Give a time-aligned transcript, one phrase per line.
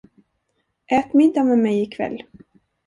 [0.91, 2.23] Ät middag med mig i kväll.